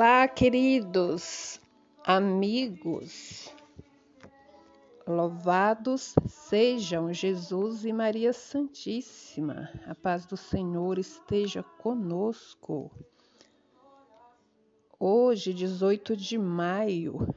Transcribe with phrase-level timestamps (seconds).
[0.00, 1.60] Olá, queridos
[2.04, 3.52] amigos.
[5.04, 9.68] Louvados sejam Jesus e Maria Santíssima.
[9.88, 12.92] A paz do Senhor esteja conosco.
[15.00, 17.34] Hoje, 18 de maio.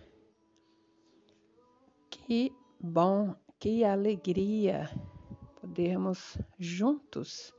[2.11, 4.87] Que bom, que alegria
[5.59, 7.51] podermos juntos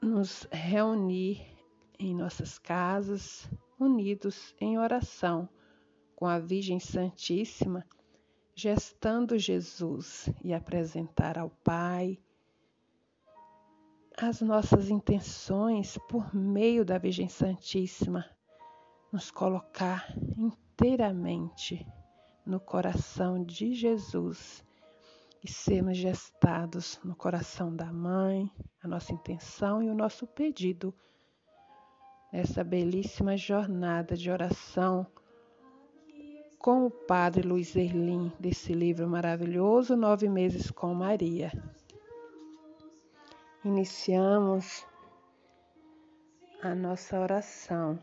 [0.00, 1.53] nos reunir
[1.98, 5.48] em nossas casas, unidos em oração
[6.14, 7.84] com a Virgem Santíssima,
[8.54, 12.18] gestando Jesus e apresentar ao Pai
[14.16, 18.24] as nossas intenções por meio da Virgem Santíssima,
[19.12, 21.84] nos colocar inteiramente
[22.46, 24.64] no coração de Jesus
[25.42, 28.50] e sermos gestados no coração da Mãe,
[28.82, 30.94] a nossa intenção e o nosso pedido
[32.34, 35.06] nessa belíssima jornada de oração
[36.58, 41.52] com o Padre Luiz Erlim, desse livro maravilhoso, Nove Meses com Maria.
[43.64, 44.84] Iniciamos
[46.60, 48.02] a nossa oração.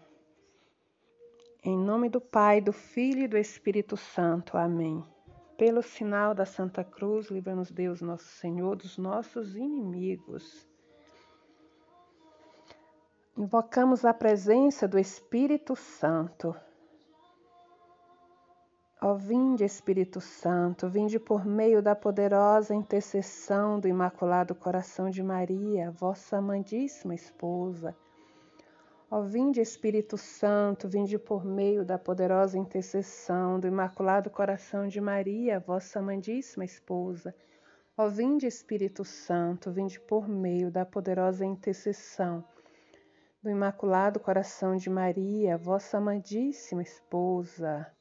[1.62, 4.58] Em nome do Pai, do Filho e do Espírito Santo.
[4.58, 5.04] Amém.
[5.58, 10.71] Pelo sinal da Santa Cruz, livra-nos Deus, nosso Senhor, dos nossos inimigos.
[13.42, 16.56] Invocamos a presença do Espírito Santo.
[19.02, 25.90] Ó vinde, Espírito Santo, vinde por meio da poderosa intercessão do Imaculado Coração de Maria,
[25.90, 27.98] vossa amadíssima esposa.
[29.10, 35.60] Ó vinde, Espírito Santo, vinde por meio da poderosa intercessão do Imaculado Coração de Maria,
[35.60, 37.34] vossa amadíssima esposa.
[37.98, 42.46] Ó vinde, Espírito Santo, vinde por meio da poderosa intercessão
[43.42, 47.92] do Imaculado Coração de Maria, vossa amadíssima esposa.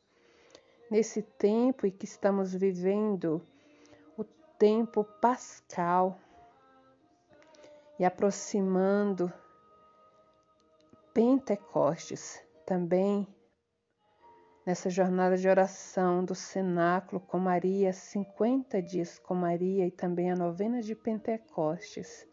[0.91, 3.43] Nesse tempo em que estamos vivendo,
[4.19, 4.25] o
[4.59, 6.19] tempo pascal,
[7.99, 9.31] e aproximando
[11.12, 13.27] Pentecostes, também
[14.65, 20.37] nessa jornada de oração do cenáculo com Maria, 50 dias com Maria e também a
[20.37, 22.30] novena de Pentecostes.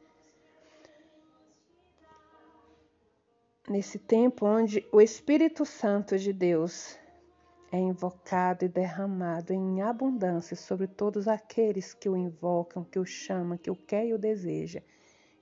[3.70, 6.98] Nesse tempo onde o Espírito Santo de Deus
[7.70, 13.58] é invocado e derramado em abundância sobre todos aqueles que o invocam, que o chamam,
[13.58, 14.82] que o quer e o deseja.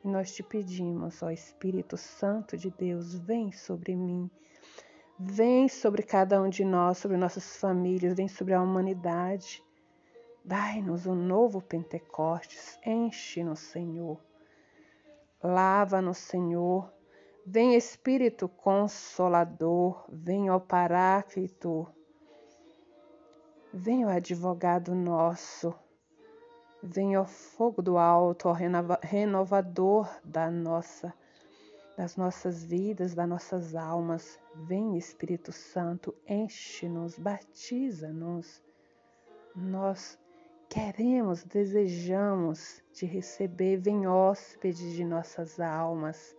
[0.04, 4.30] E nós te pedimos, ó Espírito Santo de Deus, vem sobre mim,
[5.20, 9.64] vem sobre cada um de nós, sobre nossas famílias, vem sobre a humanidade.
[10.44, 14.20] Dai-nos um novo Pentecostes, enche-nos, Senhor.
[15.44, 16.92] Lava-nos, Senhor,
[17.48, 21.88] Vem Espírito Consolador, vem ó Paráclito,
[23.72, 25.72] vem ó Advogado nosso,
[26.82, 28.56] vem ó Fogo do Alto, ó
[29.00, 31.14] Renovador da nossa,
[31.96, 34.40] das nossas vidas, das nossas almas.
[34.56, 38.64] Vem Espírito Santo, enche-nos, batiza-nos.
[39.56, 40.18] Nós
[40.68, 46.36] queremos, desejamos te receber, vem hóspede de nossas almas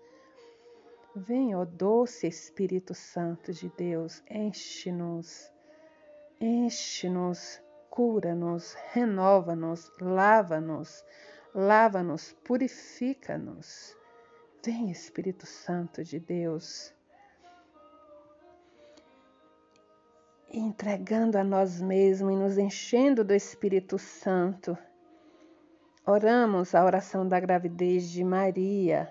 [1.18, 5.50] Vem, ó doce Espírito Santo de Deus, enche-nos,
[6.38, 7.58] enche-nos,
[7.88, 11.02] cura-nos, renova-nos, lava-nos,
[11.54, 13.96] lava-nos, purifica-nos.
[14.62, 16.92] Vem, Espírito Santo de Deus,
[20.52, 24.76] entregando a nós mesmos e nos enchendo do Espírito Santo.
[26.06, 29.10] Oramos a oração da gravidez de Maria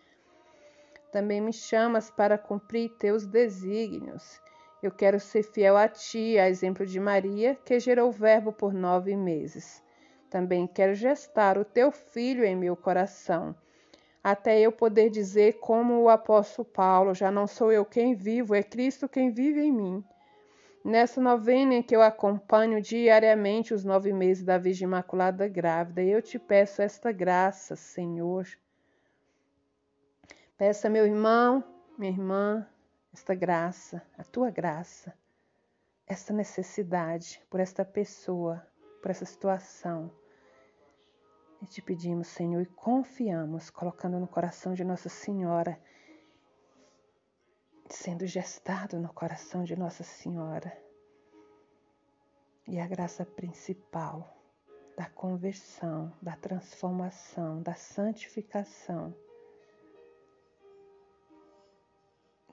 [1.11, 4.41] também me chamas para cumprir teus desígnios.
[4.81, 8.73] Eu quero ser fiel a ti, a exemplo de Maria, que gerou o Verbo por
[8.73, 9.83] nove meses.
[10.29, 13.53] Também quero gestar o teu filho em meu coração,
[14.23, 18.63] até eu poder dizer, como o apóstolo Paulo: já não sou eu quem vivo, é
[18.63, 20.03] Cristo quem vive em mim.
[20.83, 26.21] Nessa novena em que eu acompanho diariamente os nove meses da Virgem Imaculada Grávida, eu
[26.21, 28.47] te peço esta graça, Senhor
[30.61, 31.63] Peça, meu irmão,
[31.97, 32.69] minha irmã,
[33.11, 35.11] esta graça, a tua graça,
[36.05, 38.63] essa necessidade, por esta pessoa,
[39.01, 40.11] por essa situação.
[41.63, 45.81] E te pedimos, Senhor, e confiamos, colocando no coração de Nossa Senhora,
[47.89, 50.71] sendo gestado no coração de Nossa Senhora.
[52.67, 54.37] E a graça principal
[54.95, 59.11] da conversão, da transformação, da santificação.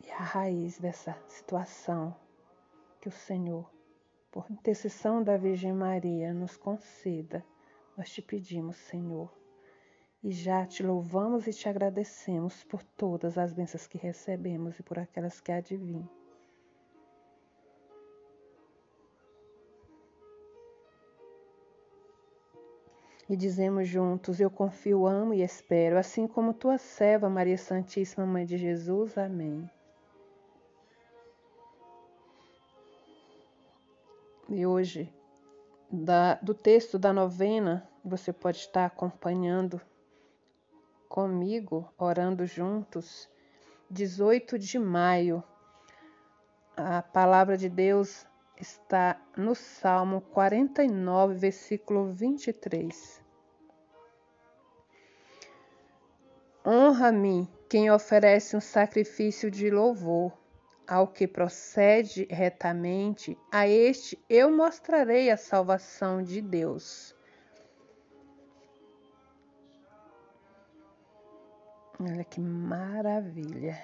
[0.04, 2.14] E a raiz dessa situação
[3.00, 3.70] que o Senhor,
[4.30, 7.44] por intercessão da Virgem Maria, nos conceda.
[7.96, 9.32] Nós te pedimos, Senhor,
[10.22, 14.98] e já te louvamos e te agradecemos por todas as bênçãos que recebemos e por
[14.98, 16.08] aquelas que adivinham.
[23.28, 28.46] e dizemos juntos: Eu confio, amo e espero, assim como tua serva, Maria Santíssima, Mãe
[28.46, 29.18] de Jesus.
[29.18, 29.68] Amém.
[34.48, 35.12] E hoje,
[35.90, 39.78] da, do texto da novena, você pode estar acompanhando
[41.06, 43.28] comigo, orando juntos,
[43.90, 45.44] 18 de maio.
[46.74, 53.22] A palavra de Deus está no Salmo 49, versículo 23.
[56.64, 60.32] Honra-me quem oferece um sacrifício de louvor.
[60.88, 67.14] Ao que procede retamente, a este eu mostrarei a salvação de Deus.
[72.00, 73.76] Olha que maravilha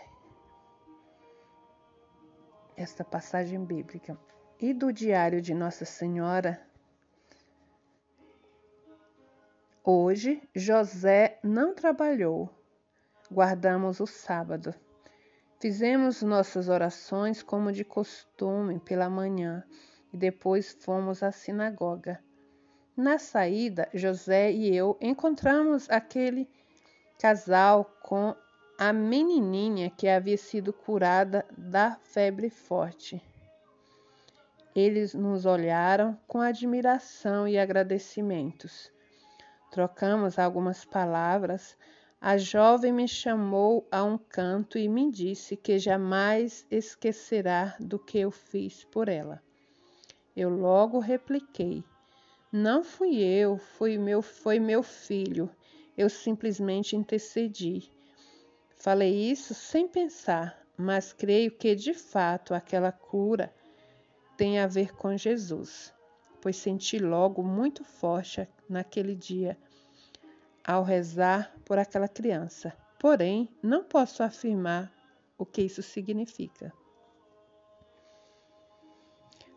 [2.74, 4.18] esta passagem bíblica
[4.58, 6.66] e do Diário de Nossa Senhora.
[9.84, 12.48] Hoje José não trabalhou,
[13.30, 14.74] guardamos o sábado.
[15.64, 19.64] Fizemos nossas orações como de costume pela manhã
[20.12, 22.22] e depois fomos à sinagoga.
[22.94, 26.46] Na saída, José e eu encontramos aquele
[27.18, 28.36] casal com
[28.78, 33.22] a menininha que havia sido curada da febre forte.
[34.76, 38.92] Eles nos olharam com admiração e agradecimentos.
[39.70, 41.74] Trocamos algumas palavras.
[42.26, 48.18] A jovem me chamou a um canto e me disse que jamais esquecerá do que
[48.18, 49.42] eu fiz por ela.
[50.34, 51.84] Eu logo repliquei:
[52.50, 55.50] Não fui eu, foi meu, foi meu filho.
[55.98, 57.90] Eu simplesmente intercedi.
[58.74, 63.54] Falei isso sem pensar, mas creio que de fato aquela cura
[64.34, 65.92] tem a ver com Jesus,
[66.40, 69.58] pois senti logo muito forte naquele dia
[70.66, 72.74] ao rezar por aquela criança.
[72.98, 74.90] Porém, não posso afirmar
[75.36, 76.72] o que isso significa.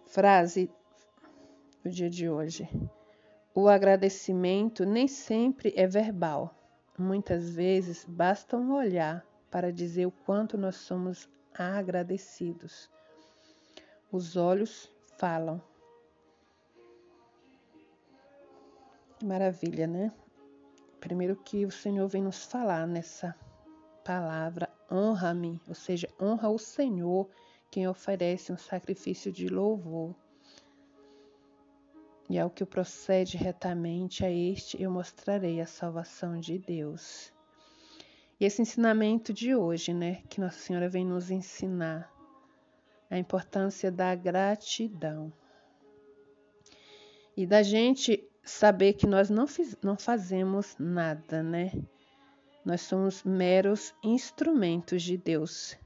[0.05, 0.69] Frase
[1.83, 2.67] do dia de hoje.
[3.55, 6.53] O agradecimento nem sempre é verbal.
[6.97, 12.89] Muitas vezes basta um olhar para dizer o quanto nós somos agradecidos.
[14.11, 15.61] Os olhos falam.
[19.23, 20.11] Maravilha, né?
[20.99, 23.35] Primeiro que o Senhor vem nos falar nessa
[24.03, 27.29] palavra, honra-me, ou seja, honra o Senhor
[27.69, 30.15] quem oferece um sacrifício de louvor.
[32.29, 37.31] E ao que procede retamente a este, eu mostrarei a salvação de Deus.
[38.39, 42.11] E esse ensinamento de hoje, né, que Nossa Senhora vem nos ensinar,
[43.09, 45.31] a importância da gratidão.
[47.35, 51.71] E da gente saber que nós não, fiz, não fazemos nada, né?
[52.63, 55.77] Nós somos meros instrumentos de Deus.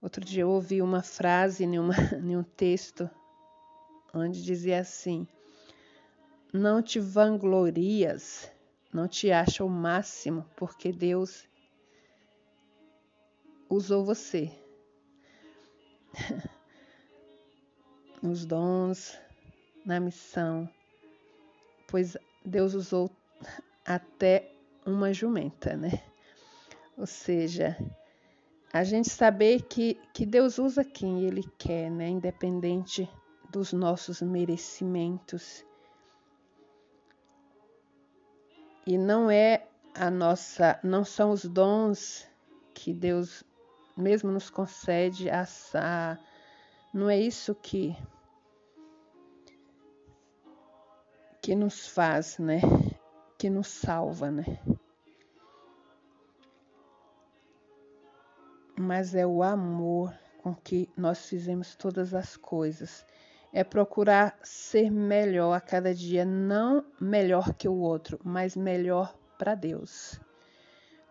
[0.00, 3.08] Outro dia eu ouvi uma frase em, uma, em um texto
[4.12, 5.26] onde dizia assim:
[6.52, 8.50] Não te vanglorias,
[8.92, 11.48] não te acha o máximo, porque Deus
[13.68, 14.50] usou você
[18.22, 19.18] nos dons,
[19.84, 20.68] na missão,
[21.86, 23.10] pois Deus usou
[23.84, 24.50] até
[24.86, 26.02] uma jumenta, né?
[26.96, 27.76] Ou seja,
[28.72, 32.08] a gente saber que, que Deus usa quem Ele quer, né?
[32.08, 33.08] Independente
[33.50, 35.64] dos nossos merecimentos.
[38.86, 42.28] E não é a nossa, não são os dons
[42.74, 43.44] que Deus
[43.96, 46.18] mesmo nos concede a,
[46.92, 47.96] não é isso que
[51.44, 52.58] que nos faz, né?
[53.36, 54.58] Que nos salva, né?
[58.80, 63.04] Mas é o amor com que nós fizemos todas as coisas.
[63.52, 69.54] É procurar ser melhor a cada dia, não melhor que o outro, mas melhor para
[69.54, 70.18] Deus.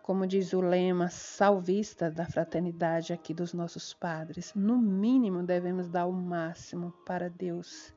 [0.02, 6.06] Como diz o lema salvista da fraternidade aqui dos nossos padres, no mínimo devemos dar
[6.06, 7.93] o máximo para Deus.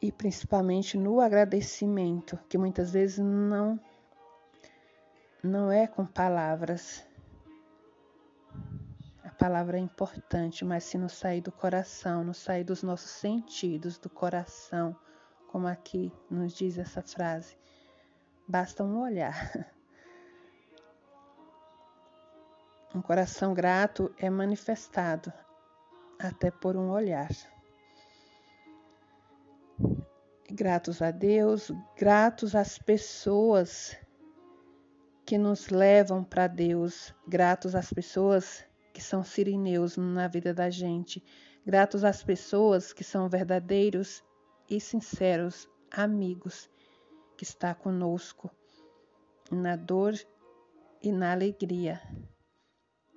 [0.00, 3.78] E principalmente no agradecimento, que muitas vezes não
[5.42, 7.04] não é com palavras,
[9.40, 14.10] palavra é importante, mas se não sair do coração, não sair dos nossos sentidos, do
[14.10, 14.94] coração,
[15.48, 17.56] como aqui nos diz essa frase,
[18.46, 19.34] basta um olhar.
[22.92, 25.32] Um coração grato é manifestado
[26.18, 27.28] até por um olhar.
[30.52, 33.96] Gratos a Deus, gratos às pessoas
[35.24, 41.22] que nos levam para Deus, gratos às pessoas que são sirineus na vida da gente,
[41.64, 44.24] gratos às pessoas que são verdadeiros
[44.68, 46.68] e sinceros amigos
[47.36, 48.50] que está conosco
[49.52, 50.14] na dor
[51.00, 52.00] e na alegria,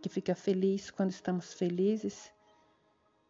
[0.03, 2.32] que fica feliz quando estamos felizes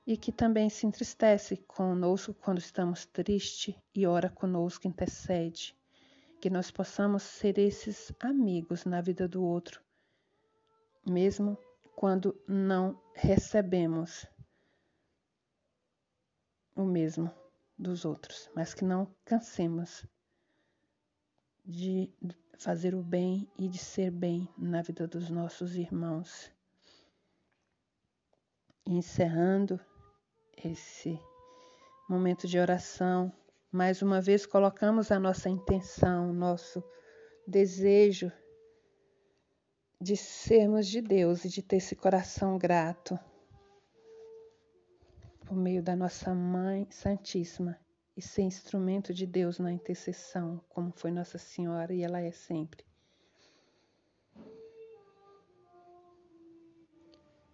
[0.05, 5.75] e que também se entristece conosco quando estamos tristes e ora conosco, intercede.
[6.41, 9.81] Que nós possamos ser esses amigos na vida do outro,
[11.05, 11.57] mesmo
[11.95, 14.25] quando não recebemos
[16.75, 17.31] o mesmo
[17.77, 20.05] dos outros, mas que não cansemos
[21.65, 22.12] de
[22.57, 26.51] fazer o bem e de ser bem na vida dos nossos irmãos.
[28.86, 29.79] Encerrando
[30.57, 31.19] esse
[32.10, 33.31] momento de oração,
[33.72, 36.83] mais uma vez colocamos a nossa intenção, nosso
[37.48, 38.31] desejo
[40.00, 43.17] de sermos de Deus e de ter esse coração grato
[45.45, 47.79] por meio da nossa Mãe Santíssima
[48.15, 52.86] e ser instrumento de Deus na intercessão, como foi Nossa Senhora e ela é sempre.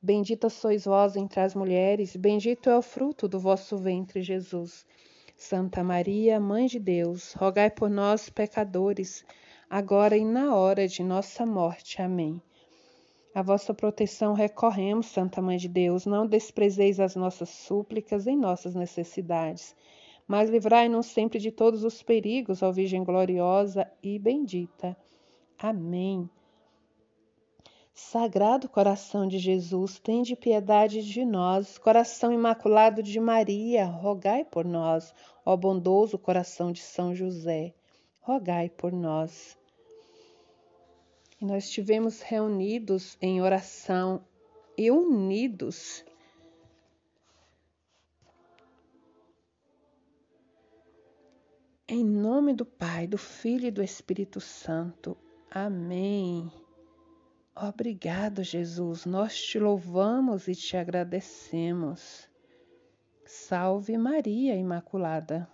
[0.00, 4.86] Bendita sois vós entre as mulheres, bendito é o fruto do vosso ventre, Jesus.
[5.36, 9.24] Santa Maria, Mãe de Deus, rogai por nós, pecadores,
[9.68, 12.00] agora e na hora de nossa morte.
[12.00, 12.40] Amém.
[13.34, 18.76] A vossa proteção recorremos, Santa Mãe de Deus, não desprezeis as nossas súplicas em nossas
[18.76, 19.74] necessidades,
[20.28, 24.96] mas livrai-nos sempre de todos os perigos, ó Virgem gloriosa e bendita.
[25.58, 26.30] Amém.
[28.00, 31.76] Sagrado coração de Jesus, tende piedade de nós.
[31.78, 35.12] Coração imaculado de Maria, rogai por nós.
[35.44, 37.74] Ó bondoso coração de São José,
[38.20, 39.58] rogai por nós.
[41.40, 44.24] E nós estivemos reunidos em oração
[44.76, 46.04] e unidos.
[51.88, 55.16] Em nome do Pai, do Filho e do Espírito Santo.
[55.50, 56.48] Amém.
[57.60, 59.04] Obrigado, Jesus.
[59.04, 62.30] Nós te louvamos e te agradecemos.
[63.26, 65.48] Salve Maria Imaculada.